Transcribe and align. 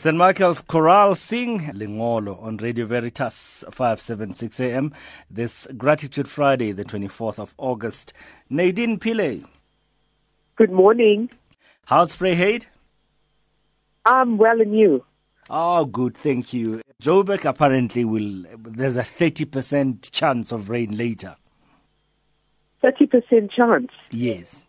St. 0.00 0.16
Michael's 0.16 0.62
Chorale 0.62 1.14
sing 1.14 1.60
Lingolo 1.74 2.42
on 2.42 2.56
Radio 2.56 2.86
Veritas 2.86 3.62
576 3.70 4.58
AM 4.60 4.94
this 5.30 5.66
Gratitude 5.76 6.26
Friday, 6.26 6.72
the 6.72 6.86
24th 6.86 7.38
of 7.38 7.54
August. 7.58 8.14
Nadine 8.48 8.98
Pillay. 8.98 9.44
Good 10.56 10.72
morning. 10.72 11.28
How's 11.84 12.16
Vryheid? 12.16 12.64
I'm 14.06 14.38
well 14.38 14.62
and 14.62 14.74
you? 14.74 15.04
Oh, 15.50 15.84
good, 15.84 16.16
thank 16.16 16.54
you. 16.54 16.80
Joburg 17.02 17.44
apparently 17.44 18.06
will, 18.06 18.46
there's 18.56 18.96
a 18.96 19.02
30% 19.02 20.10
chance 20.12 20.50
of 20.50 20.70
rain 20.70 20.96
later. 20.96 21.36
30% 22.82 23.50
chance? 23.50 23.90
Yes. 24.12 24.66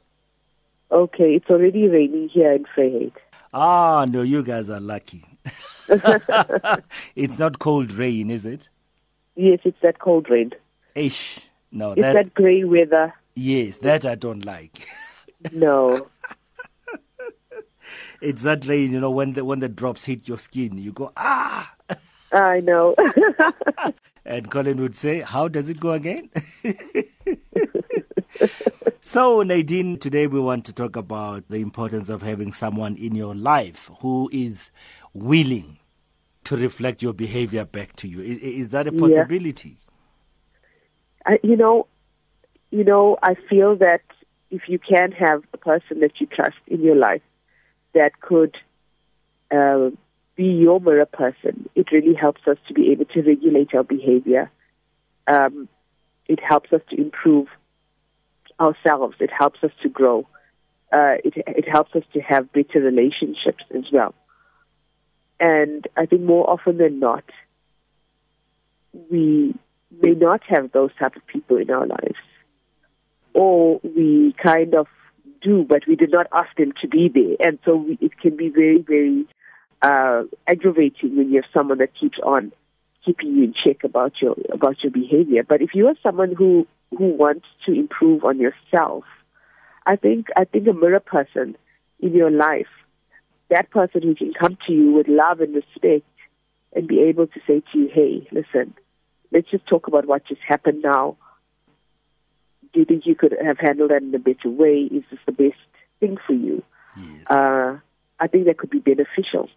Okay, 0.92 1.36
it's 1.36 1.50
already 1.50 1.88
raining 1.88 2.28
here 2.28 2.52
in 2.52 2.66
Vryheid. 2.76 3.14
Ah, 3.54 4.06
no, 4.08 4.22
you 4.22 4.44
guys 4.44 4.70
are 4.70 4.80
lucky. 4.80 5.26
it's 7.16 7.38
not 7.38 7.60
cold 7.60 7.92
rain, 7.92 8.30
is 8.30 8.46
it? 8.46 8.70
Yes, 9.36 9.60
it's 9.66 9.80
that 9.82 10.00
cold 10.00 10.30
rain. 10.30 10.52
Ish. 10.96 11.40
No, 11.72 11.92
it's 11.92 12.02
that, 12.02 12.14
that 12.14 12.34
grey 12.34 12.64
weather. 12.64 13.14
Yes, 13.36 13.80
that 13.80 14.06
I 14.06 14.16
don't 14.16 14.46
like. 14.46 14.88
no. 15.52 16.08
It's 18.22 18.44
that 18.44 18.66
rain, 18.68 18.92
you 18.92 19.00
know, 19.00 19.10
when 19.10 19.34
the 19.34 19.44
when 19.44 19.60
the 19.60 19.68
drops 19.68 20.06
hit 20.06 20.28
your 20.28 20.38
skin, 20.38 20.78
you 20.78 20.92
go 20.94 21.12
ah. 21.18 21.74
I 22.32 22.60
know. 22.62 22.96
and 24.26 24.50
Colin 24.50 24.80
would 24.80 24.96
say, 24.96 25.22
"How 25.22 25.48
does 25.48 25.70
it 25.70 25.80
go 25.80 25.92
again?" 25.92 26.30
so, 29.02 29.44
Nadine, 29.44 29.98
today 29.98 30.28
we 30.28 30.40
want 30.40 30.66
to 30.66 30.74
talk 30.74 30.96
about 30.96 31.44
the 31.50 31.58
importance 31.58 32.10
of 32.10 32.22
having 32.22 32.52
someone 32.52 32.96
in 32.96 33.16
your 33.16 33.36
life 33.36 33.90
who 34.00 34.30
is 34.32 34.72
willing 35.14 35.78
to 36.44 36.58
reflect 36.58 37.02
your 37.02 37.14
behavior 37.14 37.66
back 37.66 37.96
to 37.98 38.08
you. 38.08 38.22
Is, 38.22 38.38
is 38.38 38.70
that 38.70 38.88
a 38.88 38.92
possibility? 38.92 39.78
Yeah. 41.26 41.34
I, 41.34 41.40
you 41.44 41.56
know, 41.56 41.88
you 42.72 42.84
know, 42.84 43.18
I 43.22 43.36
feel 43.50 43.76
that 43.78 44.02
if 44.50 44.64
you 44.68 44.80
can 44.80 45.12
have 45.12 45.44
a 45.54 45.58
person 45.58 46.00
that 46.00 46.20
you 46.20 46.28
trust 46.28 46.58
in 46.68 46.82
your 46.82 46.96
life 46.96 47.22
that 47.94 48.20
could 48.22 48.56
uh, 49.52 49.90
be 50.36 50.46
your 50.46 50.80
mirror 50.80 51.06
person, 51.06 51.70
it 51.76 51.92
really 51.92 52.16
helps 52.16 52.42
us 52.48 52.58
to 52.68 52.74
be 52.74 52.92
able 52.92 53.06
to 53.06 53.22
regulate 53.22 53.74
our 53.74 53.84
behavior. 53.84 54.50
Um, 55.28 55.68
it 56.28 56.40
helps 56.42 56.74
us 56.74 56.82
to 56.90 56.98
improve 56.98 57.48
ourselves. 58.62 59.16
It 59.20 59.32
helps 59.38 59.64
us 59.64 59.72
to 59.84 59.90
grow. 59.90 60.28
Uh, 60.94 61.16
it, 61.24 61.34
it 61.48 61.68
helps 61.68 61.96
us 61.96 62.04
to 62.14 62.20
have 62.20 62.52
better 62.52 62.80
relationships 62.80 63.64
as 63.76 63.86
well. 63.92 64.14
And 65.40 65.88
I 65.98 66.06
think 66.06 66.22
more 66.22 66.50
often 66.50 66.78
than 66.78 67.00
not, 67.00 67.24
we 69.10 69.56
may 70.02 70.12
not 70.12 70.42
have 70.48 70.72
those 70.72 70.92
type 71.00 71.16
of 71.16 71.26
people 71.26 71.58
in 71.58 71.70
our 71.72 71.88
lives. 71.88 72.22
Or 73.34 73.80
we 73.84 74.36
kind 74.42 74.76
of 74.76 74.88
do, 75.42 75.66
but 75.68 75.84
we 75.88 75.96
did 75.96 76.12
not 76.12 76.28
ask 76.32 76.56
them 76.58 76.74
to 76.82 76.88
be 76.88 77.10
there. 77.10 77.48
And 77.48 77.58
so 77.66 77.76
we, 77.76 77.98
it 78.02 78.20
can 78.20 78.36
be 78.36 78.50
very, 78.50 78.80
very 78.82 79.26
uh, 79.82 80.24
aggravating 80.46 81.18
when 81.18 81.30
you 81.32 81.42
have 81.42 81.52
someone 81.58 81.80
that 81.80 81.98
keeps 82.00 82.20
on 82.24 82.52
keeping 83.04 83.36
you 83.36 83.46
in 83.46 83.54
check 83.54 83.84
about 83.84 84.14
your 84.22 84.36
about 84.52 84.84
your 84.84 84.92
behavior. 84.92 85.44
But 85.44 85.62
if 85.62 85.72
you 85.74 85.88
are 85.88 85.96
someone 86.04 86.36
who 86.38 86.68
who 86.98 87.14
wants 87.14 87.46
to 87.66 87.74
improve 87.74 88.24
on 88.24 88.40
yourself, 88.40 89.04
I 89.86 89.96
think 89.96 90.28
I 90.36 90.46
think 90.46 90.68
a 90.68 90.74
mirror 90.74 91.00
person 91.00 91.58
in 92.00 92.14
your 92.14 92.32
life, 92.32 92.68
that 93.50 93.70
person 93.70 94.02
who 94.02 94.16
can 94.16 94.34
come 94.34 94.58
to 94.68 94.74
you 94.74 94.92
with 94.92 95.08
love 95.08 95.40
and 95.40 95.56
respect 95.56 96.06
and 96.74 96.88
be 96.88 97.02
able 97.02 97.28
to 97.28 97.40
say 97.48 97.62
to 97.72 97.78
you, 97.78 97.90
Hey, 97.94 98.28
listen, 98.32 98.74
let's 99.32 99.50
just 99.50 99.68
talk 99.68 99.88
about 99.88 100.06
what 100.06 100.28
just 100.28 100.42
happened 100.48 100.82
now. 100.84 101.18
Do 102.74 102.80
you 102.80 102.86
think 102.86 103.06
you 103.06 103.16
could 103.16 103.36
have 103.44 103.58
handled 103.58 103.92
that 103.92 104.02
in 104.02 104.16
a 104.16 104.20
better 104.20 104.50
way? 104.50 104.90
Is 104.92 105.04
this 105.10 105.20
the 105.26 105.34
best 105.34 105.60
thing 106.00 106.18
for 106.26 106.34
you? 106.34 106.64
Yes. 106.98 107.30
Uh, 107.30 107.80
I 108.20 108.28
think 108.28 108.46
that 108.46 108.58
could 108.58 108.70
be 108.70 108.80
beneficial. 108.80 109.50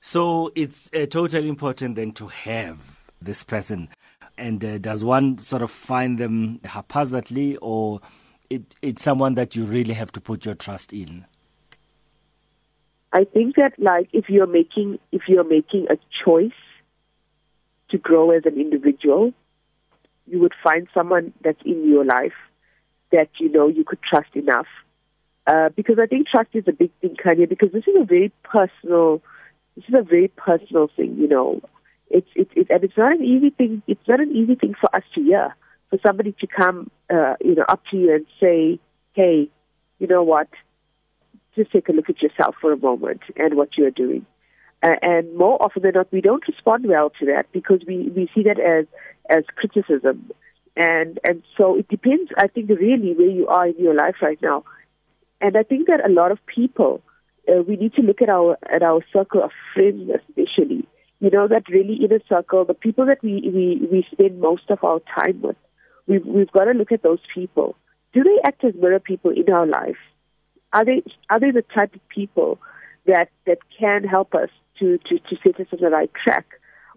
So 0.00 0.52
it's 0.54 0.88
uh, 0.94 1.06
totally 1.06 1.48
important 1.48 1.96
then 1.96 2.12
to 2.12 2.28
have 2.28 2.78
this 3.20 3.44
person. 3.44 3.88
And 4.40 4.64
uh, 4.64 4.78
does 4.78 5.04
one 5.04 5.38
sort 5.38 5.60
of 5.60 5.70
find 5.70 6.16
them 6.16 6.60
haphazardly, 6.64 7.58
or 7.58 8.00
it, 8.48 8.74
it's 8.80 9.02
someone 9.02 9.34
that 9.34 9.54
you 9.54 9.66
really 9.66 9.92
have 9.92 10.10
to 10.12 10.20
put 10.20 10.46
your 10.46 10.54
trust 10.54 10.94
in? 10.94 11.26
I 13.12 13.24
think 13.24 13.56
that 13.56 13.74
like 13.78 14.08
if 14.14 14.30
you're 14.30 14.46
making 14.46 14.98
if 15.12 15.22
you're 15.28 15.44
making 15.44 15.88
a 15.90 15.98
choice 16.24 16.52
to 17.90 17.98
grow 17.98 18.30
as 18.30 18.42
an 18.46 18.58
individual, 18.58 19.34
you 20.26 20.40
would 20.40 20.54
find 20.64 20.88
someone 20.94 21.34
that's 21.44 21.60
in 21.66 21.86
your 21.86 22.06
life 22.06 22.38
that 23.12 23.28
you 23.38 23.52
know 23.52 23.68
you 23.68 23.84
could 23.84 24.02
trust 24.02 24.34
enough. 24.34 24.68
Uh, 25.46 25.68
because 25.76 25.98
I 26.00 26.06
think 26.06 26.28
trust 26.28 26.50
is 26.54 26.64
a 26.66 26.72
big 26.72 26.92
thing, 27.02 27.16
Khanya, 27.22 27.46
because 27.46 27.72
this 27.72 27.84
is 27.86 27.94
a 28.00 28.04
very 28.04 28.32
personal 28.42 29.20
this 29.76 29.84
is 29.86 29.94
a 29.94 30.02
very 30.02 30.28
personal 30.28 30.88
thing, 30.96 31.16
you 31.18 31.28
know. 31.28 31.60
It's 32.10 32.28
it's 32.34 32.50
it, 32.54 32.66
and 32.70 32.84
it's 32.84 32.96
not 32.96 33.12
an 33.12 33.24
easy 33.24 33.50
thing. 33.50 33.82
It's 33.86 34.06
not 34.08 34.20
an 34.20 34.32
easy 34.34 34.56
thing 34.56 34.74
for 34.80 34.94
us 34.94 35.04
to 35.14 35.22
hear. 35.22 35.54
For 35.90 35.98
somebody 36.04 36.34
to 36.40 36.46
come, 36.46 36.90
uh, 37.12 37.34
you 37.40 37.56
know, 37.56 37.64
up 37.68 37.82
to 37.90 37.96
you 37.96 38.14
and 38.14 38.26
say, 38.40 38.78
"Hey, 39.14 39.48
you 39.98 40.06
know 40.06 40.22
what? 40.22 40.48
Just 41.56 41.72
take 41.72 41.88
a 41.88 41.92
look 41.92 42.08
at 42.08 42.22
yourself 42.22 42.54
for 42.60 42.72
a 42.72 42.76
moment 42.76 43.22
and 43.36 43.54
what 43.54 43.76
you 43.76 43.86
are 43.86 43.90
doing." 43.90 44.26
Uh, 44.82 44.96
and 45.02 45.34
more 45.36 45.62
often 45.62 45.82
than 45.82 45.92
not, 45.94 46.10
we 46.10 46.20
don't 46.20 46.46
respond 46.48 46.86
well 46.86 47.10
to 47.20 47.26
that 47.26 47.46
because 47.52 47.80
we 47.86 48.08
we 48.10 48.30
see 48.34 48.42
that 48.42 48.58
as 48.58 48.86
as 49.28 49.44
criticism, 49.54 50.30
and 50.76 51.18
and 51.26 51.42
so 51.56 51.76
it 51.76 51.88
depends. 51.88 52.30
I 52.36 52.46
think 52.46 52.70
really 52.70 53.14
where 53.14 53.28
you 53.28 53.46
are 53.48 53.68
in 53.68 53.78
your 53.78 53.94
life 53.94 54.16
right 54.22 54.40
now, 54.42 54.64
and 55.40 55.56
I 55.56 55.62
think 55.62 55.86
that 55.88 56.04
a 56.04 56.12
lot 56.12 56.32
of 56.32 56.38
people 56.46 57.02
uh, 57.48 57.62
we 57.62 57.76
need 57.76 57.94
to 57.94 58.02
look 58.02 58.22
at 58.22 58.28
our 58.28 58.58
at 58.68 58.82
our 58.82 59.04
circle 59.12 59.42
of 59.42 59.50
friends, 59.74 60.10
especially. 60.10 60.86
You 61.20 61.30
know 61.30 61.48
that 61.48 61.68
really 61.68 61.94
inner 62.02 62.20
circle, 62.28 62.64
the 62.64 62.74
people 62.74 63.06
that 63.06 63.22
we 63.22 63.50
we 63.54 63.86
we 63.90 64.06
spend 64.10 64.40
most 64.40 64.70
of 64.70 64.82
our 64.82 65.00
time 65.14 65.40
with. 65.42 65.56
We've 66.06 66.24
we've 66.24 66.50
got 66.50 66.64
to 66.64 66.72
look 66.72 66.92
at 66.92 67.02
those 67.02 67.20
people. 67.34 67.76
Do 68.12 68.24
they 68.24 68.38
act 68.44 68.64
as 68.64 68.74
mirror 68.74 69.00
people 69.00 69.30
in 69.30 69.52
our 69.52 69.66
life? 69.66 69.98
Are 70.72 70.84
they 70.84 71.02
are 71.28 71.38
they 71.38 71.50
the 71.50 71.64
type 71.74 71.94
of 71.94 72.08
people 72.08 72.58
that 73.06 73.28
that 73.46 73.58
can 73.78 74.04
help 74.04 74.34
us 74.34 74.50
to 74.78 74.98
to 74.98 75.18
to 75.18 75.36
set 75.44 75.60
us 75.60 75.66
on 75.72 75.80
the 75.80 75.90
right 75.90 76.10
track, 76.24 76.46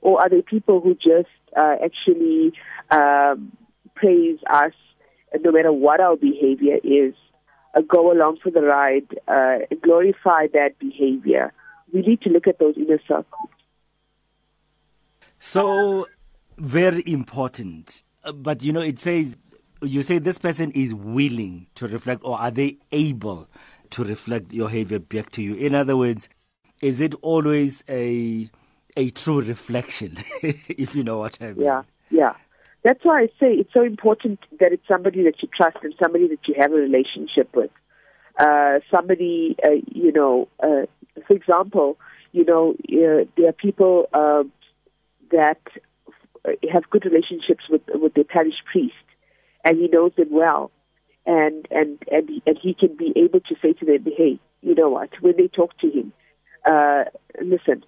or 0.02 0.22
are 0.22 0.30
they 0.30 0.42
people 0.42 0.80
who 0.80 0.96
just 0.96 1.34
uh, 1.58 1.76
actually 1.84 2.54
um, 2.92 3.52
praise 3.96 4.40
us 4.50 4.74
no 5.42 5.52
matter 5.52 5.74
what 5.74 6.00
our 6.00 6.16
behavior 6.16 6.78
is? 6.84 7.14
uh, 7.74 7.82
go 7.82 8.12
along 8.12 8.38
for 8.42 8.52
the 8.52 8.62
ride, 8.62 9.08
uh, 9.28 9.60
glorify 9.82 10.48
that 10.54 10.78
behavior. 10.80 11.52
We 11.94 12.02
need 12.02 12.22
to 12.22 12.30
look 12.30 12.48
at 12.48 12.60
those 12.60 12.76
inner 12.78 13.00
circles. 13.08 13.50
So, 15.46 16.08
very 16.58 17.04
important. 17.06 18.06
Uh, 18.24 18.32
but 18.32 18.64
you 18.64 18.72
know, 18.72 18.80
it 18.80 18.98
says, 18.98 19.36
you 19.82 20.02
say 20.02 20.18
this 20.18 20.38
person 20.38 20.72
is 20.72 20.94
willing 20.94 21.68
to 21.76 21.86
reflect, 21.86 22.22
or 22.24 22.40
are 22.40 22.50
they 22.50 22.78
able 22.94 23.50
to 23.90 24.06
reflect 24.06 24.54
your 24.54 24.70
behavior 24.70 25.00
back 25.00 25.32
to 25.32 25.44
you? 25.44 25.56
In 25.56 25.76
other 25.76 25.98
words, 25.98 26.30
is 26.82 27.02
it 27.02 27.14
always 27.22 27.84
a 27.90 28.50
a 28.96 29.10
true 29.10 29.42
reflection, 29.42 30.16
if 30.42 30.96
you 30.96 31.04
know 31.04 31.18
what 31.18 31.38
I 31.42 31.48
mean? 31.52 31.66
Yeah, 31.66 31.82
yeah. 32.10 32.36
That's 32.84 33.04
why 33.04 33.24
I 33.24 33.28
say 33.38 33.52
it's 33.52 33.74
so 33.74 33.84
important 33.84 34.40
that 34.62 34.72
it's 34.72 34.88
somebody 34.88 35.24
that 35.24 35.44
you 35.44 35.50
trust 35.54 35.76
and 35.84 35.94
somebody 36.02 36.30
that 36.30 36.48
you 36.48 36.56
have 36.58 36.72
a 36.72 36.76
relationship 36.76 37.54
with. 37.54 37.70
Uh, 38.40 38.80
somebody, 38.90 39.58
uh, 39.62 39.72
you 39.92 40.14
know, 40.14 40.48
uh, 40.62 40.86
for 41.28 41.34
example, 41.34 41.98
you 42.32 42.46
know, 42.46 42.76
uh, 42.88 43.26
there 43.36 43.50
are 43.50 43.52
people 43.52 44.08
uh, 44.14 44.44
that 45.34 45.62
have 46.72 46.90
good 46.90 47.06
relationships 47.06 47.66
with 47.70 47.82
with 47.94 48.14
their 48.14 48.24
parish 48.24 48.64
priest, 48.72 49.06
and 49.64 49.78
he 49.78 49.88
knows 49.88 50.12
them 50.16 50.32
well, 50.32 50.72
and 51.26 51.68
and 51.70 52.00
and 52.12 52.30
he, 52.30 52.44
and 52.46 52.58
he 52.62 52.74
can 52.74 52.96
be 52.96 53.14
able 53.16 53.42
to 53.42 53.56
say 53.62 53.74
to 53.74 53.86
them, 53.86 54.06
"Hey, 54.18 54.40
you 54.62 54.76
know 54.76 54.90
what?" 54.90 55.10
When 55.22 55.36
they 55.38 55.48
talk 55.48 55.78
to 55.80 55.90
him, 55.90 56.14
uh, 56.66 57.06
listen. 57.42 57.84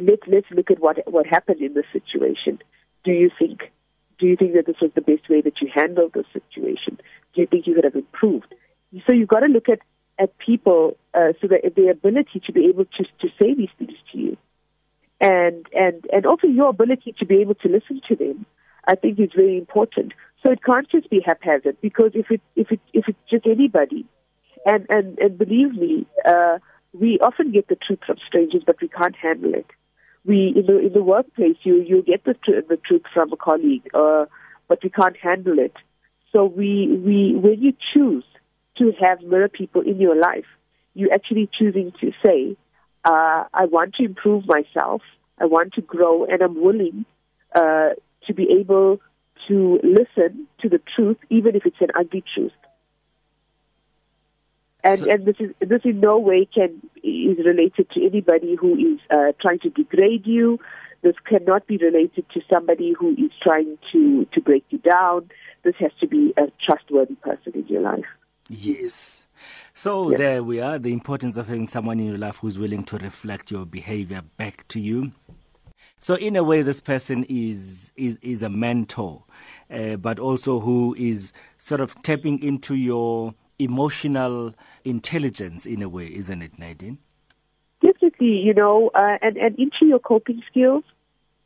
Let's 0.00 0.22
let's 0.28 0.46
look 0.52 0.70
at 0.70 0.78
what 0.78 0.98
what 1.10 1.26
happened 1.26 1.60
in 1.60 1.74
this 1.74 1.86
situation 1.92 2.60
do 3.08 3.14
you 3.14 3.30
think? 3.38 3.70
Do 4.18 4.26
you 4.26 4.36
think 4.36 4.54
that 4.54 4.66
this 4.66 4.76
was 4.82 4.90
the 4.94 5.00
best 5.00 5.28
way 5.28 5.40
that 5.40 5.60
you 5.60 5.68
handled 5.72 6.12
the 6.12 6.24
situation? 6.32 6.98
Do 7.34 7.40
you 7.40 7.46
think 7.46 7.66
you 7.66 7.74
could 7.74 7.84
have 7.84 7.94
improved? 7.94 8.54
So 9.06 9.12
you've 9.14 9.28
got 9.28 9.40
to 9.40 9.46
look 9.46 9.68
at, 9.68 9.78
at 10.18 10.36
people 10.38 10.96
uh, 11.14 11.32
so 11.40 11.46
that 11.48 11.72
the 11.76 11.88
ability 11.88 12.42
to 12.46 12.52
be 12.52 12.66
able 12.66 12.84
to, 12.84 13.04
to 13.04 13.28
say 13.38 13.54
these 13.54 13.70
things 13.78 13.96
to 14.12 14.18
you 14.18 14.36
and, 15.20 15.66
and, 15.74 16.04
and 16.12 16.26
also 16.26 16.46
your 16.46 16.70
ability 16.70 17.14
to 17.18 17.26
be 17.26 17.36
able 17.36 17.54
to 17.56 17.68
listen 17.68 18.00
to 18.08 18.16
them, 18.16 18.46
I 18.86 18.94
think 18.94 19.18
is 19.18 19.30
very 19.34 19.58
important. 19.58 20.12
So 20.42 20.52
it 20.52 20.62
can't 20.62 20.88
just 20.88 21.10
be 21.10 21.20
haphazard 21.24 21.76
because 21.80 22.12
if 22.14 22.30
it, 22.30 22.40
if 22.56 22.70
it, 22.70 22.80
if 22.92 23.08
it's 23.08 23.18
just 23.28 23.46
anybody, 23.46 24.06
and, 24.64 24.86
and, 24.88 25.18
and 25.18 25.38
believe 25.38 25.74
me, 25.74 26.06
uh, 26.24 26.58
we 26.92 27.18
often 27.20 27.52
get 27.52 27.68
the 27.68 27.76
truth 27.76 28.00
from 28.06 28.16
strangers, 28.26 28.62
but 28.66 28.80
we 28.80 28.88
can't 28.88 29.16
handle 29.16 29.54
it. 29.54 29.66
We 30.24 30.52
in 30.56 30.66
the 30.66 30.78
in 30.78 30.92
the 30.92 31.02
workplace, 31.02 31.56
you 31.62 31.76
you 31.76 32.02
get 32.02 32.24
the 32.24 32.34
tr- 32.34 32.66
the 32.68 32.76
truth 32.76 33.02
from 33.14 33.32
a 33.32 33.36
colleague, 33.36 33.88
uh, 33.94 34.26
but 34.68 34.82
we 34.82 34.90
can't 34.90 35.16
handle 35.16 35.58
it. 35.58 35.74
So 36.32 36.44
we 36.44 36.88
we 36.88 37.34
when 37.36 37.62
you 37.62 37.72
choose 37.94 38.24
to 38.78 38.92
have 39.00 39.22
mirror 39.22 39.48
people 39.48 39.80
in 39.82 40.00
your 40.00 40.16
life, 40.16 40.44
you're 40.94 41.12
actually 41.12 41.48
choosing 41.56 41.92
to 42.00 42.12
say, 42.24 42.56
uh, 43.04 43.44
I 43.52 43.66
want 43.66 43.94
to 43.94 44.04
improve 44.04 44.44
myself, 44.46 45.02
I 45.38 45.46
want 45.46 45.74
to 45.74 45.80
grow, 45.80 46.24
and 46.24 46.42
I'm 46.42 46.60
willing 46.60 47.04
uh, 47.54 47.90
to 48.26 48.34
be 48.34 48.48
able 48.60 49.00
to 49.48 49.80
listen 49.82 50.46
to 50.60 50.68
the 50.68 50.80
truth, 50.94 51.16
even 51.30 51.56
if 51.56 51.64
it's 51.64 51.80
an 51.80 51.88
ugly 51.98 52.22
truth. 52.34 52.52
And, 54.84 55.00
so, 55.00 55.10
and 55.10 55.24
this 55.24 55.36
is 55.40 55.50
this 55.60 55.80
in 55.84 56.00
no 56.00 56.18
way 56.18 56.48
can 56.52 56.80
is 57.02 57.38
related 57.44 57.90
to 57.90 58.04
anybody 58.04 58.54
who 58.54 58.74
is 58.74 59.00
uh, 59.10 59.32
trying 59.40 59.58
to 59.60 59.70
degrade 59.70 60.26
you. 60.26 60.58
This 61.02 61.14
cannot 61.28 61.66
be 61.66 61.78
related 61.78 62.24
to 62.34 62.40
somebody 62.50 62.92
who 62.98 63.12
is 63.12 63.32
trying 63.42 63.78
to 63.92 64.26
to 64.32 64.40
break 64.40 64.64
you 64.70 64.78
down. 64.78 65.30
This 65.64 65.74
has 65.80 65.90
to 66.00 66.06
be 66.06 66.32
a 66.36 66.52
trustworthy 66.64 67.16
person 67.16 67.54
in 67.54 67.66
your 67.66 67.82
life. 67.82 68.06
Yes. 68.48 69.26
So 69.74 70.10
yes. 70.10 70.18
there 70.18 70.42
we 70.42 70.60
are. 70.60 70.78
The 70.78 70.92
importance 70.92 71.36
of 71.36 71.46
having 71.46 71.68
someone 71.68 72.00
in 72.00 72.06
your 72.06 72.18
life 72.18 72.36
who's 72.36 72.58
willing 72.58 72.84
to 72.84 72.98
reflect 72.98 73.50
your 73.50 73.66
behavior 73.66 74.22
back 74.36 74.66
to 74.68 74.80
you. 74.80 75.12
So 76.00 76.14
in 76.14 76.36
a 76.36 76.44
way, 76.44 76.62
this 76.62 76.80
person 76.80 77.24
is 77.28 77.92
is 77.96 78.18
is 78.22 78.42
a 78.42 78.48
mentor, 78.48 79.24
uh, 79.70 79.96
but 79.96 80.18
also 80.18 80.60
who 80.60 80.94
is 80.98 81.32
sort 81.58 81.80
of 81.80 82.00
tapping 82.02 82.42
into 82.42 82.74
your 82.74 83.34
emotional 83.58 84.54
intelligence 84.84 85.66
in 85.66 85.82
a 85.82 85.88
way, 85.88 86.06
isn't 86.14 86.42
it, 86.42 86.58
Nadine? 86.58 86.98
Definitely, 87.82 88.38
you 88.38 88.54
know, 88.54 88.90
uh, 88.94 89.18
and 89.22 89.36
and 89.36 89.58
into 89.58 89.86
your 89.86 89.98
coping 89.98 90.42
skills, 90.48 90.84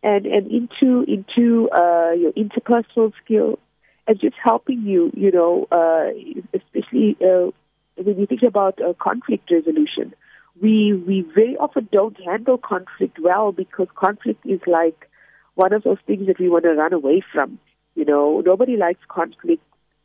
and 0.03 0.27
and 0.27 0.47
into 0.51 1.05
into 1.09 1.71
uh, 1.71 2.13
your 2.13 2.33
interpersonal 2.33 3.13
skills, 3.25 3.59
and 4.07 4.21
just 4.21 4.37
helping 4.43 4.83
you, 4.83 5.11
you 5.15 5.31
know, 5.31 5.67
uh, 5.73 6.11
especially 6.53 7.17
uh, 7.23 7.51
when 7.97 8.19
you 8.19 8.27
think 8.27 8.43
about 8.43 8.81
uh, 8.81 8.93
conflict 9.01 9.51
resolution. 9.51 10.15
We 10.61 10.93
we 10.93 11.25
very 11.35 11.57
often 11.57 11.89
don't 11.91 12.19
handle 12.23 12.59
conflict 12.59 13.19
well 13.19 13.53
because 13.53 13.89
conflict 13.95 14.45
is 14.45 14.61
like 14.67 15.09
one 15.55 15.73
of 15.73 15.83
those 15.83 15.99
things 16.07 16.27
that 16.27 16.39
we 16.39 16.49
want 16.49 16.65
to 16.65 16.75
run 16.75 16.93
away 16.93 17.23
from. 17.33 17.59
You 17.95 18.05
know, 18.05 18.43
nobody 18.45 18.77
likes 18.77 19.01
conflict 19.09 19.63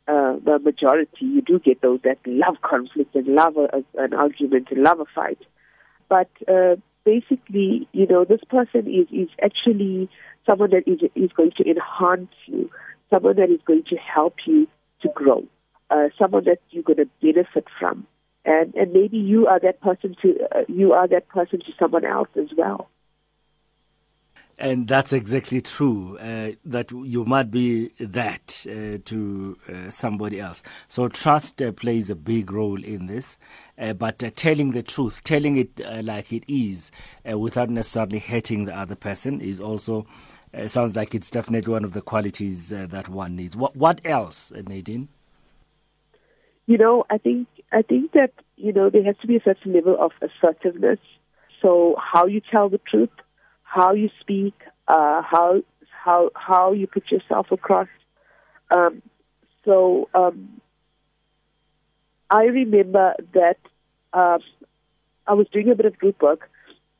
uh, 0.08 0.36
the 0.42 0.58
majority, 0.58 1.26
you 1.26 1.42
do 1.42 1.58
get 1.58 1.82
those 1.82 2.00
that 2.02 2.18
love 2.24 2.56
conflict 2.62 3.14
and 3.14 3.26
love 3.26 3.58
a, 3.58 3.84
an 4.02 4.14
argument 4.14 4.68
and 4.70 4.82
love 4.82 5.00
a 5.00 5.04
fight. 5.14 5.38
But 6.08 6.30
uh, 6.48 6.76
basically, 7.04 7.86
you 7.92 8.06
know, 8.06 8.24
this 8.24 8.40
person 8.48 8.86
is, 8.86 9.06
is 9.12 9.28
actually 9.42 10.08
someone 10.46 10.70
that 10.70 10.88
is, 10.88 11.00
is 11.14 11.30
going 11.32 11.52
to 11.58 11.64
enhance 11.68 12.32
you, 12.46 12.70
someone 13.10 13.36
that 13.36 13.50
is 13.50 13.60
going 13.66 13.84
to 13.90 13.96
help 13.96 14.36
you 14.46 14.66
to 15.02 15.10
grow, 15.14 15.44
uh, 15.90 16.08
someone 16.18 16.44
that 16.44 16.60
you're 16.70 16.82
going 16.82 16.98
to 16.98 17.08
benefit 17.20 17.66
from. 17.78 18.06
And, 18.44 18.74
and 18.74 18.92
maybe 18.92 19.18
you 19.18 19.46
are 19.46 19.60
that 19.60 19.80
person 19.80 20.16
to 20.22 20.38
uh, 20.54 20.64
you 20.68 20.92
are 20.92 21.06
that 21.08 21.28
person 21.28 21.60
to 21.60 21.72
someone 21.78 22.04
else 22.04 22.28
as 22.36 22.48
well. 22.56 22.88
And 24.60 24.88
that's 24.88 25.12
exactly 25.12 25.60
true, 25.60 26.18
uh, 26.18 26.52
that 26.64 26.90
you 26.90 27.24
might 27.24 27.48
be 27.48 27.90
that 28.00 28.66
uh, 28.66 28.98
to 29.04 29.56
uh, 29.68 29.88
somebody 29.88 30.40
else. 30.40 30.64
So 30.88 31.06
trust 31.06 31.62
uh, 31.62 31.70
plays 31.70 32.10
a 32.10 32.16
big 32.16 32.50
role 32.50 32.82
in 32.82 33.06
this, 33.06 33.38
uh, 33.78 33.92
but 33.92 34.24
uh, 34.24 34.30
telling 34.34 34.72
the 34.72 34.82
truth, 34.82 35.22
telling 35.22 35.58
it 35.58 35.78
like 36.04 36.32
it 36.32 36.42
is, 36.48 36.90
without 37.24 37.70
necessarily 37.70 38.18
hurting 38.18 38.64
the 38.64 38.76
other 38.76 38.96
person 38.96 39.40
is 39.40 39.60
also, 39.60 40.06
sounds 40.66 40.96
like 40.96 41.14
it's 41.14 41.30
definitely 41.30 41.72
one 41.72 41.84
of 41.84 41.92
the 41.92 42.02
qualities 42.02 42.70
that 42.70 43.08
one 43.08 43.36
needs. 43.36 43.56
What, 43.56 43.76
what 43.76 44.00
else, 44.04 44.50
Nadine? 44.66 45.08
You 46.68 46.76
know, 46.76 47.06
I 47.08 47.16
think, 47.16 47.48
I 47.72 47.80
think 47.80 48.12
that, 48.12 48.32
you 48.56 48.74
know, 48.74 48.90
there 48.90 49.02
has 49.02 49.16
to 49.22 49.26
be 49.26 49.36
a 49.36 49.42
certain 49.42 49.72
level 49.72 49.96
of 49.98 50.12
assertiveness. 50.20 50.98
So 51.62 51.96
how 51.98 52.26
you 52.26 52.42
tell 52.42 52.68
the 52.68 52.76
truth, 52.76 53.08
how 53.62 53.94
you 53.94 54.10
speak, 54.20 54.52
uh, 54.86 55.22
how 55.22 55.62
how 56.04 56.30
how 56.34 56.72
you 56.72 56.86
put 56.86 57.10
yourself 57.10 57.46
across. 57.50 57.88
Um, 58.70 59.00
so 59.64 60.08
um, 60.14 60.60
I 62.28 62.44
remember 62.44 63.14
that 63.32 63.56
uh, 64.12 64.38
I 65.26 65.32
was 65.32 65.46
doing 65.50 65.70
a 65.70 65.74
bit 65.74 65.86
of 65.86 65.98
group 65.98 66.20
work, 66.20 66.50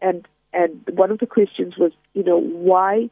and 0.00 0.26
and 0.54 0.80
one 0.94 1.10
of 1.10 1.18
the 1.18 1.26
questions 1.26 1.74
was, 1.76 1.92
you 2.14 2.24
know, 2.24 2.40
why 2.40 3.10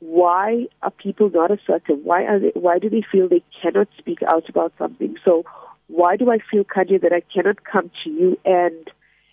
why 0.00 0.66
are 0.82 0.90
people 0.90 1.30
not 1.30 1.50
assertive? 1.50 1.98
Why 2.02 2.24
are 2.24 2.38
they, 2.40 2.52
why 2.54 2.78
do 2.78 2.88
they 2.88 3.04
feel 3.12 3.28
they 3.28 3.44
cannot 3.62 3.88
speak 3.98 4.20
out 4.22 4.48
about 4.48 4.72
something? 4.78 5.16
So 5.24 5.44
why 5.88 6.16
do 6.16 6.30
I 6.30 6.38
feel, 6.50 6.64
Khanya, 6.64 7.00
that 7.02 7.12
I 7.12 7.22
cannot 7.32 7.64
come 7.64 7.90
to 8.04 8.10
you 8.10 8.38
and 8.44 8.90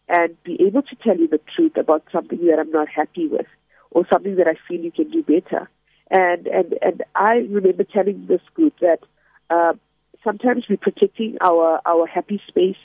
and 0.07 0.35
be 0.43 0.61
able 0.67 0.81
to 0.81 0.95
tell 0.95 1.17
you 1.17 1.27
the 1.27 1.39
truth 1.55 1.77
about 1.77 2.03
something 2.11 2.45
that 2.47 2.59
I'm 2.59 2.71
not 2.71 2.89
happy 2.89 3.27
with 3.27 3.45
or 3.91 4.05
something 4.11 4.35
that 4.35 4.47
I 4.47 4.55
feel 4.67 4.81
you 4.81 4.91
can 4.91 5.09
do 5.09 5.23
better. 5.23 5.69
And 6.09 6.47
and 6.47 6.77
and 6.81 7.03
I 7.15 7.35
remember 7.49 7.85
telling 7.85 8.25
this 8.27 8.41
group 8.53 8.73
that 8.81 8.99
uh, 9.49 9.73
sometimes 10.23 10.65
we're 10.69 10.77
protecting 10.77 11.37
our 11.41 11.81
our 11.85 12.05
happy 12.05 12.41
space, 12.47 12.83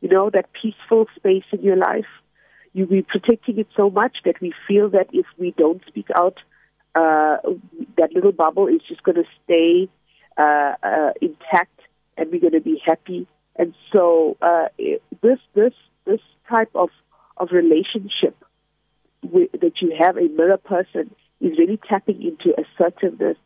you 0.00 0.08
know, 0.08 0.30
that 0.30 0.46
peaceful 0.52 1.06
space 1.16 1.44
in 1.52 1.62
your 1.62 1.76
life. 1.76 2.06
You 2.72 2.86
we're 2.90 3.04
protecting 3.04 3.58
it 3.58 3.68
so 3.76 3.90
much 3.90 4.18
that 4.24 4.40
we 4.40 4.52
feel 4.66 4.90
that 4.90 5.08
if 5.12 5.26
we 5.38 5.52
don't 5.56 5.82
speak 5.86 6.08
out, 6.16 6.38
uh, 6.96 7.36
that 7.96 8.12
little 8.12 8.32
bubble 8.32 8.66
is 8.66 8.80
just 8.88 9.02
going 9.02 9.16
to 9.16 9.24
stay 9.44 9.88
uh, 10.36 10.74
uh, 10.82 11.12
intact, 11.20 11.75
and 12.16 12.30
we're 12.30 12.40
going 12.40 12.52
to 12.52 12.60
be 12.60 12.80
happy. 12.84 13.26
And 13.56 13.74
so 13.92 14.36
uh, 14.42 14.68
this 15.22 15.38
this 15.54 15.72
this 16.04 16.20
type 16.48 16.70
of, 16.74 16.90
of 17.36 17.48
relationship 17.52 18.36
with, 19.22 19.50
that 19.52 19.80
you 19.80 19.94
have 19.98 20.16
a 20.16 20.28
mirror 20.28 20.58
person 20.58 21.14
is 21.40 21.58
really 21.58 21.78
tapping 21.88 22.22
into 22.22 22.54
assertiveness, 22.58 23.36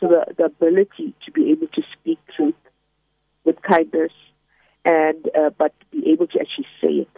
so 0.00 0.08
the, 0.08 0.34
the 0.36 0.44
ability 0.44 1.14
to 1.24 1.32
be 1.32 1.50
able 1.50 1.68
to 1.68 1.82
speak 1.92 2.18
truth 2.34 2.54
with 3.44 3.60
kindness, 3.62 4.12
and 4.84 5.28
uh, 5.38 5.50
but 5.56 5.72
be 5.90 6.10
able 6.10 6.26
to 6.26 6.40
actually 6.40 6.66
say 6.80 6.88
it. 6.88 7.08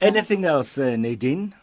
Anything 0.00 0.44
else, 0.44 0.78
uh, 0.78 0.96
Nadine? 0.96 1.54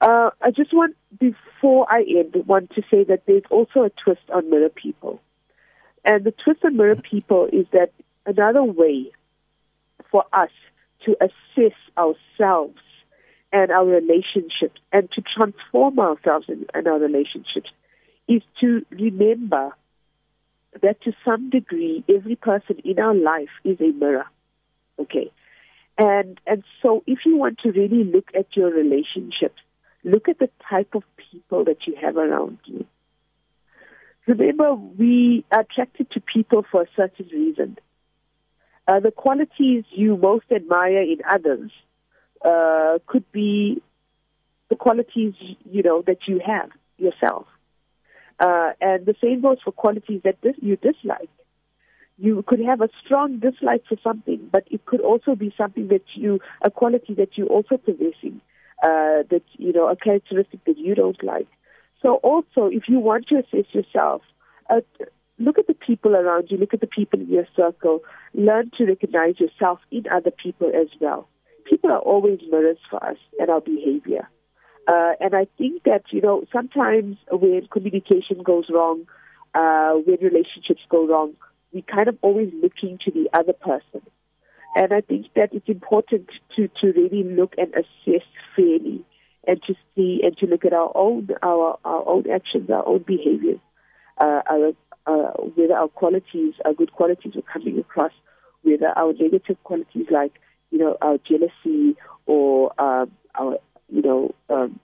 Uh, 0.00 0.30
I 0.42 0.50
just 0.50 0.72
want, 0.74 0.96
before 1.32 1.86
I 1.90 2.02
end, 2.02 2.34
want 2.46 2.70
to 2.74 2.82
say 2.92 3.04
that 3.04 3.22
there's 3.26 3.42
also 3.50 3.84
a 3.84 3.90
twist 3.90 4.22
on 4.32 4.50
mirror 4.50 4.68
people. 4.68 5.20
And 6.04 6.24
the 6.24 6.32
twist 6.32 6.64
on 6.64 6.76
mirror 6.76 6.96
people 6.96 7.48
is 7.52 7.66
that 7.72 7.92
another 8.26 8.62
way 8.62 9.10
for 10.10 10.24
us 10.32 10.50
to 11.06 11.16
assess 11.20 11.76
ourselves 11.96 12.78
and 13.52 13.70
our 13.70 13.86
relationships 13.86 14.80
and 14.92 15.10
to 15.12 15.22
transform 15.22 15.98
ourselves 15.98 16.46
in 16.48 16.86
our 16.86 16.98
relationships 16.98 17.70
is 18.28 18.42
to 18.60 18.84
remember 18.90 19.70
that 20.82 21.00
to 21.02 21.12
some 21.24 21.50
degree 21.50 22.04
every 22.08 22.36
person 22.36 22.80
in 22.84 22.98
our 22.98 23.14
life 23.14 23.50
is 23.64 23.80
a 23.80 23.92
mirror. 23.92 24.26
Okay. 24.98 25.30
And 25.96 26.40
and 26.46 26.64
so 26.82 27.04
if 27.06 27.20
you 27.24 27.36
want 27.36 27.60
to 27.60 27.70
really 27.70 28.02
look 28.04 28.28
at 28.34 28.56
your 28.56 28.70
relationships, 28.70 29.60
look 30.04 30.28
at 30.28 30.38
the 30.38 30.50
type 30.68 30.94
of 30.94 31.02
people 31.30 31.64
that 31.64 31.86
you 31.86 31.96
have 32.00 32.16
around 32.16 32.58
you. 32.66 32.86
Remember, 34.26 34.74
we 34.74 35.44
are 35.50 35.60
attracted 35.60 36.10
to 36.12 36.20
people 36.20 36.64
for 36.70 36.82
a 36.82 36.86
certain 36.96 37.28
reason. 37.32 37.78
Uh, 38.86 39.00
the 39.00 39.10
qualities 39.10 39.84
you 39.90 40.16
most 40.16 40.44
admire 40.54 41.02
in 41.02 41.18
others 41.28 41.70
uh, 42.44 42.98
could 43.06 43.30
be 43.32 43.82
the 44.68 44.76
qualities 44.76 45.34
you 45.70 45.82
know 45.82 46.02
that 46.06 46.18
you 46.26 46.40
have 46.44 46.70
yourself, 46.98 47.46
uh, 48.40 48.72
and 48.80 49.06
the 49.06 49.14
same 49.22 49.40
goes 49.40 49.58
for 49.64 49.72
qualities 49.72 50.20
that 50.24 50.40
dis- 50.42 50.56
you 50.60 50.76
dislike. 50.76 51.30
You 52.18 52.44
could 52.46 52.60
have 52.60 52.80
a 52.80 52.88
strong 53.04 53.38
dislike 53.38 53.84
for 53.88 53.96
something, 54.02 54.48
but 54.52 54.64
it 54.70 54.84
could 54.84 55.00
also 55.00 55.34
be 55.34 55.52
something 55.56 55.88
that 55.88 56.04
you, 56.14 56.40
a 56.62 56.70
quality 56.70 57.14
that 57.14 57.36
you 57.36 57.46
also 57.46 57.76
possessing, 57.76 58.40
uh, 58.84 59.24
that 59.30 59.42
you 59.54 59.72
know, 59.72 59.88
a 59.88 59.96
characteristic 59.96 60.62
that 60.66 60.78
you 60.78 60.94
don't 60.94 61.22
like. 61.24 61.48
So 62.02 62.16
also, 62.16 62.66
if 62.66 62.84
you 62.86 62.98
want 62.98 63.26
to 63.28 63.36
assess 63.36 63.64
yourself, 63.72 64.20
uh, 64.68 64.80
look 65.38 65.58
at 65.58 65.66
the 65.66 65.74
people 65.74 66.14
around 66.14 66.48
you, 66.50 66.58
look 66.58 66.74
at 66.74 66.80
the 66.80 66.86
people 66.86 67.18
in 67.18 67.28
your 67.28 67.46
circle, 67.56 68.00
learn 68.34 68.70
to 68.76 68.84
recognize 68.84 69.40
yourself 69.40 69.78
in 69.90 70.04
other 70.12 70.30
people 70.30 70.68
as 70.68 70.88
well. 71.00 71.26
People 71.68 71.90
are 71.90 72.00
always 72.00 72.40
mirrors 72.50 72.76
for 72.90 73.02
us 73.02 73.16
and 73.40 73.48
our 73.48 73.62
behavior. 73.62 74.28
Uh, 74.86 75.12
and 75.18 75.34
I 75.34 75.46
think 75.56 75.84
that, 75.84 76.02
you 76.10 76.20
know, 76.20 76.44
sometimes 76.52 77.16
when 77.32 77.66
communication 77.72 78.42
goes 78.42 78.66
wrong, 78.68 79.06
uh, 79.54 79.92
when 79.92 80.18
relationships 80.20 80.82
go 80.90 81.06
wrong, 81.08 81.32
we 81.72 81.80
kind 81.82 82.08
of 82.08 82.18
always 82.20 82.52
looking 82.62 82.98
to 83.06 83.10
the 83.10 83.30
other 83.32 83.54
person. 83.54 84.02
And 84.74 84.92
I 84.92 85.00
think 85.00 85.26
that 85.36 85.50
it's 85.52 85.68
important 85.68 86.28
to, 86.56 86.68
to 86.80 86.92
really 86.92 87.22
look 87.22 87.54
and 87.56 87.72
assess 87.74 88.26
fairly 88.56 89.04
and 89.46 89.62
to 89.66 89.74
see 89.94 90.20
and 90.22 90.36
to 90.38 90.46
look 90.46 90.64
at 90.64 90.72
our 90.72 90.90
own 90.94 91.28
our, 91.42 91.78
our 91.84 92.08
own 92.08 92.24
actions, 92.30 92.70
our 92.70 92.86
own 92.86 93.04
behaviors, 93.06 93.60
uh, 94.18 94.40
our, 94.50 94.72
uh, 95.06 95.30
whether 95.54 95.74
our 95.74 95.88
qualities, 95.88 96.54
our 96.64 96.74
good 96.74 96.92
qualities 96.92 97.34
are 97.36 97.52
coming 97.52 97.78
across, 97.78 98.12
whether 98.62 98.88
our 98.96 99.12
negative 99.12 99.62
qualities 99.64 100.06
like 100.10 100.32
you 100.70 100.78
know 100.78 100.96
our 101.00 101.18
jealousy 101.18 101.96
or 102.26 102.72
um, 102.80 103.12
our 103.38 103.58
you 103.88 104.02
know 104.02 104.34
um, 104.50 104.80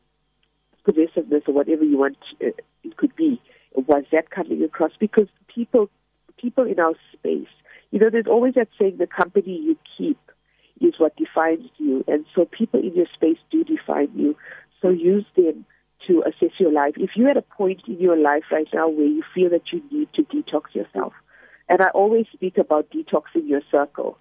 possessiveness 0.85 1.43
or 1.47 1.55
whatever 1.55 1.85
you 1.85 1.99
want 1.99 2.17
uh, 2.43 2.51
it 2.85 2.97
could 2.97 3.15
be, 3.17 3.41
was 3.75 4.05
that 4.13 4.31
coming 4.31 4.63
across? 4.63 4.93
Because 4.99 5.27
people 5.55 5.89
people 6.37 6.65
in 6.65 6.79
our 6.79 6.95
space, 7.13 7.49
you 7.91 7.99
know, 7.99 8.11
there's 8.11 8.27
always 8.27 8.55
that 8.55 8.69
saying, 8.79 8.97
the 8.99 9.07
company 9.07 9.59
you 9.59 9.77
keep 9.97 10.19
is 10.81 10.95
what 10.99 11.17
defines 11.17 11.69
you. 11.77 12.05
And 12.09 12.25
so 12.35 12.45
people 12.45 12.81
in 12.81 12.95
your 12.95 13.07
space 13.13 13.39
do 13.51 13.65
define 13.65 14.11
you. 14.15 14.37
So 14.81 14.89
use 14.89 15.27
them 15.37 15.65
to 16.07 16.23
assess 16.27 16.55
your 16.59 16.73
life. 16.73 16.95
If 16.97 17.11
you're 17.17 17.29
at 17.29 17.37
a 17.37 17.43
point 17.43 17.83
in 17.87 17.99
your 18.01 18.17
life 18.17 18.45
right 18.51 18.69
now 18.73 18.89
where 18.89 19.07
you 19.07 19.23
feel 19.35 19.51
that 19.51 19.73
you 19.73 19.83
need 19.91 20.09
to 20.15 20.23
detox 20.23 20.75
yourself, 20.75 21.13
and 21.69 21.83
I 21.83 21.89
always 21.89 22.27
speak 22.33 22.59
about 22.59 22.91
detoxing 22.91 23.47
your 23.47 23.61
circle, 23.71 24.17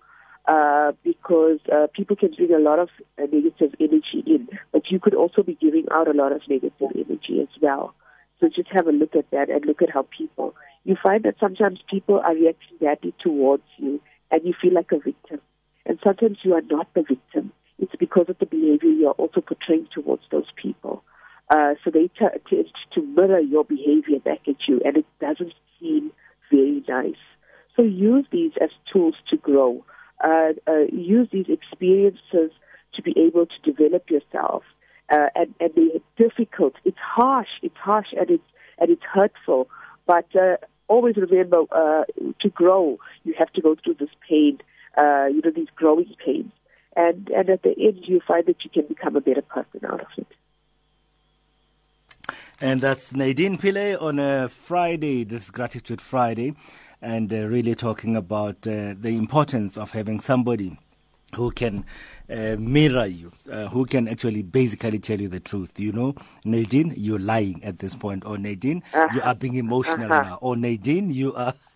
uh, 0.47 0.91
because 1.03 1.59
uh, 1.71 1.87
people 1.93 2.15
can 2.15 2.31
bring 2.35 2.53
a 2.53 2.59
lot 2.59 2.79
of 2.79 2.89
uh, 3.17 3.27
negative 3.31 3.75
energy 3.79 4.23
in, 4.25 4.49
but 4.71 4.89
you 4.89 4.99
could 4.99 5.13
also 5.13 5.43
be 5.43 5.55
giving 5.61 5.85
out 5.91 6.07
a 6.07 6.13
lot 6.13 6.31
of 6.31 6.41
negative 6.49 6.91
energy 6.95 7.39
as 7.41 7.61
well. 7.61 7.93
So 8.39 8.49
just 8.49 8.69
have 8.71 8.87
a 8.87 8.91
look 8.91 9.15
at 9.15 9.29
that 9.31 9.49
and 9.49 9.65
look 9.65 9.81
at 9.81 9.91
how 9.91 10.07
people, 10.17 10.55
you 10.89 10.97
find 11.01 11.23
that 11.23 11.35
sometimes 11.39 11.79
people 11.87 12.19
are 12.19 12.33
reacting 12.33 12.77
badly 12.81 13.13
towards 13.21 13.63
you 13.77 14.01
and 14.31 14.41
you 14.43 14.53
feel 14.59 14.73
like 14.73 14.91
a 14.91 14.99
victim. 14.99 15.39
And 15.85 15.99
sometimes 16.03 16.39
you 16.43 16.55
are 16.55 16.61
not 16.61 16.87
the 16.95 17.03
victim. 17.07 17.53
It's 17.77 17.95
because 17.99 18.25
of 18.27 18.39
the 18.39 18.47
behavior 18.47 18.89
you 18.89 19.07
are 19.07 19.13
also 19.13 19.39
portraying 19.39 19.87
towards 19.93 20.23
those 20.31 20.47
people. 20.55 21.03
Uh, 21.49 21.75
so 21.83 21.91
they 21.91 22.07
t- 22.07 22.39
tend 22.49 22.65
to 22.93 23.01
mirror 23.01 23.39
your 23.39 23.63
behavior 23.63 24.19
back 24.19 24.41
at 24.47 24.55
you, 24.67 24.81
and 24.83 24.97
it 24.97 25.05
doesn't 25.19 25.53
seem 25.79 26.11
very 26.51 26.83
nice. 26.87 27.21
So 27.75 27.83
use 27.83 28.25
these 28.31 28.51
as 28.61 28.69
tools 28.91 29.15
to 29.29 29.37
grow. 29.37 29.85
Uh, 30.23 30.53
uh, 30.67 30.85
use 30.91 31.29
these 31.31 31.47
experiences 31.47 32.51
to 32.95 33.01
be 33.01 33.13
able 33.17 33.45
to 33.45 33.71
develop 33.71 34.09
yourself. 34.09 34.63
Uh, 35.11 35.27
and, 35.35 35.53
and 35.59 35.71
they're 35.75 36.27
difficult. 36.29 36.73
It's 36.83 36.97
harsh. 36.99 37.49
It's 37.61 37.77
harsh 37.77 38.07
and 38.17 38.29
it's 38.29 38.43
and 38.79 38.89
it's 38.89 39.03
hurtful. 39.13 39.69
But 40.05 40.27
uh, 40.35 40.57
always 40.89 41.15
remember, 41.15 41.61
uh, 41.71 42.03
to 42.41 42.49
grow, 42.49 42.99
you 43.23 43.33
have 43.37 43.51
to 43.53 43.61
go 43.61 43.75
through 43.81 43.95
this 43.95 44.09
pain. 44.27 44.59
Uh, 44.97 45.27
you 45.27 45.41
know 45.41 45.51
these 45.55 45.69
growing 45.75 46.13
pains, 46.25 46.51
and 46.95 47.29
and 47.29 47.49
at 47.49 47.63
the 47.63 47.73
end, 47.79 47.99
you 48.05 48.19
find 48.27 48.45
that 48.47 48.63
you 48.65 48.69
can 48.69 48.85
become 48.87 49.15
a 49.15 49.21
better 49.21 49.43
person 49.43 49.85
out 49.85 50.01
of 50.01 50.07
it. 50.17 50.27
And 52.59 52.81
that's 52.81 53.13
Nadine 53.13 53.57
Pillay 53.57 54.01
on 54.01 54.19
a 54.19 54.49
Friday, 54.49 55.23
this 55.23 55.49
Gratitude 55.49 56.01
Friday, 56.01 56.55
and 57.01 57.31
uh, 57.31 57.47
really 57.47 57.75
talking 57.75 58.17
about 58.17 58.67
uh, 58.67 58.95
the 58.99 59.15
importance 59.15 59.77
of 59.77 59.91
having 59.91 60.19
somebody 60.19 60.77
who 61.35 61.51
can 61.51 61.85
uh, 62.29 62.55
mirror 62.59 63.05
you, 63.05 63.31
uh, 63.51 63.67
who 63.67 63.85
can 63.85 64.07
actually 64.07 64.41
basically 64.41 64.99
tell 64.99 65.19
you 65.19 65.27
the 65.27 65.39
truth. 65.39 65.79
You 65.79 65.91
know, 65.91 66.15
Nadine, 66.45 66.93
you're 66.95 67.19
lying 67.19 67.63
at 67.63 67.79
this 67.79 67.95
point. 67.95 68.25
Or 68.25 68.37
Nadine, 68.37 68.83
uh-huh. 68.93 69.07
you 69.13 69.21
are 69.21 69.35
being 69.35 69.55
emotional 69.55 70.11
uh-huh. 70.11 70.29
now. 70.29 70.39
Or 70.41 70.55
Nadine, 70.55 71.09
you 71.09 71.33
are. 71.35 71.53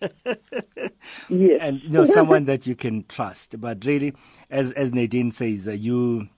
yes. 1.28 1.58
And 1.60 1.82
you 1.82 1.90
know, 1.90 2.04
someone 2.04 2.44
that 2.46 2.66
you 2.66 2.74
can 2.74 3.04
trust. 3.08 3.60
But 3.60 3.84
really, 3.84 4.14
as 4.50 4.72
as 4.72 4.92
Nadine 4.92 5.32
says, 5.32 5.68
uh, 5.68 5.72
you. 5.72 6.28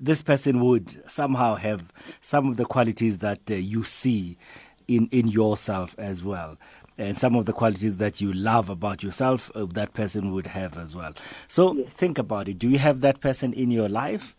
This 0.00 0.20
person 0.20 0.58
would 0.64 1.00
somehow 1.08 1.54
have 1.54 1.84
some 2.20 2.48
of 2.48 2.56
the 2.56 2.64
qualities 2.64 3.18
that 3.18 3.38
uh, 3.48 3.54
you 3.54 3.84
see 3.84 4.36
in, 4.88 5.06
in 5.12 5.28
yourself 5.28 5.94
as 5.96 6.24
well 6.24 6.58
and 6.98 7.16
some 7.16 7.34
of 7.36 7.46
the 7.46 7.52
qualities 7.52 7.96
that 7.96 8.20
you 8.20 8.32
love 8.32 8.68
about 8.68 9.02
yourself, 9.02 9.50
uh, 9.54 9.66
that 9.72 9.94
person 9.94 10.32
would 10.32 10.46
have 10.46 10.76
as 10.76 10.94
well. 10.94 11.14
So 11.48 11.74
yes. 11.74 11.88
think 11.94 12.18
about 12.18 12.48
it. 12.48 12.58
Do 12.58 12.68
you 12.68 12.78
have 12.78 13.00
that 13.00 13.20
person 13.20 13.52
in 13.52 13.70
your 13.70 13.88
life? 13.88 14.36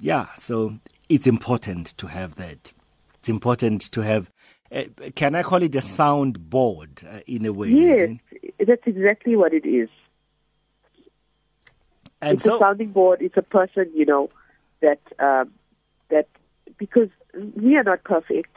Yeah, 0.00 0.32
so 0.34 0.78
it's 1.08 1.26
important 1.26 1.96
to 1.98 2.06
have 2.06 2.36
that. 2.36 2.72
It's 3.20 3.28
important 3.28 3.82
to 3.92 4.00
have. 4.00 4.30
Uh, 4.74 4.84
can 5.14 5.34
I 5.34 5.42
call 5.42 5.62
it 5.62 5.74
a 5.74 5.82
sound 5.82 6.48
board 6.48 7.02
uh, 7.08 7.20
in 7.26 7.44
a 7.44 7.52
way? 7.52 7.68
Yes, 7.68 8.10
that's 8.66 8.82
exactly 8.86 9.36
what 9.36 9.52
it 9.52 9.66
is. 9.66 9.88
And 12.22 12.36
it's 12.36 12.44
so, 12.44 12.56
a 12.56 12.58
sounding 12.58 12.90
board. 12.90 13.20
It's 13.20 13.36
a 13.36 13.42
person, 13.42 13.90
you 13.94 14.06
know, 14.06 14.30
that 14.80 15.00
um, 15.18 15.52
that 16.08 16.28
because 16.78 17.10
we 17.56 17.76
are 17.76 17.84
not 17.84 18.02
perfect 18.04 18.56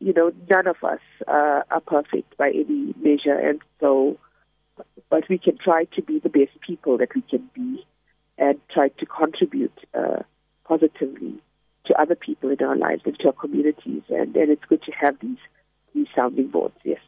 you 0.00 0.12
know, 0.12 0.32
none 0.50 0.66
of 0.66 0.76
us 0.82 1.00
uh, 1.26 1.62
are 1.70 1.80
perfect 1.86 2.36
by 2.36 2.50
any 2.50 2.94
measure, 3.02 3.38
and 3.38 3.60
so, 3.80 4.18
but 5.08 5.28
we 5.28 5.38
can 5.38 5.56
try 5.58 5.84
to 5.96 6.02
be 6.02 6.18
the 6.18 6.28
best 6.28 6.60
people 6.60 6.98
that 6.98 7.14
we 7.14 7.22
can 7.22 7.48
be, 7.54 7.84
and 8.38 8.60
try 8.70 8.88
to 8.88 9.06
contribute 9.06 9.78
uh, 9.94 10.22
positively 10.64 11.34
to 11.86 12.00
other 12.00 12.14
people 12.14 12.50
in 12.50 12.62
our 12.62 12.76
lives 12.76 13.02
and 13.04 13.18
to 13.20 13.28
our 13.28 13.32
communities, 13.32 14.02
and, 14.10 14.36
and 14.36 14.50
it's 14.50 14.64
good 14.68 14.82
to 14.82 14.92
have 14.92 15.18
these 15.20 15.38
these 15.94 16.08
sounding 16.14 16.48
boards. 16.48 16.76
Yes. 16.84 17.00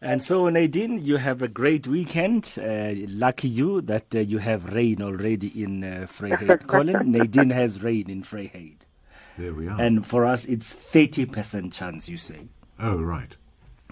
And 0.00 0.22
so, 0.22 0.48
Nadine, 0.48 1.04
you 1.04 1.16
have 1.16 1.42
a 1.42 1.48
great 1.48 1.88
weekend. 1.88 2.54
Uh, 2.56 2.92
lucky 3.08 3.48
you 3.48 3.80
that 3.82 4.14
uh, 4.14 4.20
you 4.20 4.38
have 4.38 4.72
rain 4.72 5.02
already 5.02 5.48
in 5.60 5.82
uh. 5.82 6.06
Colin, 6.68 7.10
Nadine 7.10 7.50
has 7.50 7.82
rain 7.82 8.08
in 8.08 8.22
Vryheid. 8.22 8.87
There 9.38 9.54
we 9.54 9.68
are. 9.68 9.80
And 9.80 10.04
for 10.04 10.26
us, 10.26 10.44
it's 10.46 10.74
30% 10.74 11.72
chance, 11.72 12.08
you 12.08 12.16
say. 12.16 12.48
Oh, 12.80 12.96
right. 12.96 13.36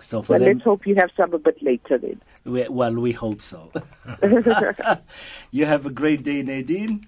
So 0.02 0.22
for 0.22 0.32
well, 0.32 0.40
them, 0.40 0.58
let's 0.58 0.64
hope 0.64 0.86
you 0.86 0.96
have 0.96 1.10
some 1.16 1.32
a 1.32 1.38
bit 1.38 1.62
later 1.62 1.96
then. 1.98 2.20
We, 2.44 2.68
well, 2.68 2.94
we 2.94 3.12
hope 3.12 3.40
so. 3.40 3.70
you 5.50 5.64
have 5.64 5.86
a 5.86 5.90
great 5.90 6.22
day, 6.22 6.42
Nadine. 6.42 7.06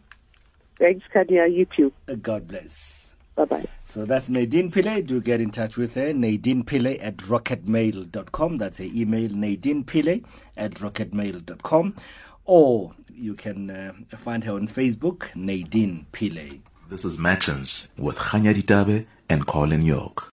Thanks, 0.78 1.04
Khanya. 1.12 1.52
You 1.52 1.66
too. 1.66 1.92
Uh, 2.08 2.14
God 2.14 2.46
bless. 2.46 3.12
Bye 3.34 3.44
bye. 3.44 3.66
So 3.86 4.04
that's 4.04 4.28
Nadine 4.28 4.70
Pillay. 4.70 5.06
Do 5.06 5.20
get 5.20 5.40
in 5.40 5.50
touch 5.50 5.76
with 5.76 5.94
her. 5.94 6.12
Nadine 6.12 6.64
Pillay 6.64 6.98
at 7.02 7.16
rocketmail.com. 7.18 8.56
That's 8.56 8.78
her 8.78 8.84
email, 8.84 9.30
Nadine 9.30 9.84
Pillay 9.84 10.24
at 10.56 10.72
rocketmail.com. 10.74 11.94
Or 12.44 12.94
you 13.12 13.34
can 13.34 13.70
uh, 13.70 13.92
find 14.16 14.44
her 14.44 14.52
on 14.52 14.68
Facebook, 14.68 15.34
Nadine 15.34 16.06
Pillay. 16.12 16.60
This 16.90 17.04
is 17.04 17.18
Matins 17.18 17.88
with 17.98 18.16
Khanya 18.16 18.54
Litabe 18.54 19.04
and 19.28 19.46
Colin 19.46 19.82
Yorke. 19.82 20.24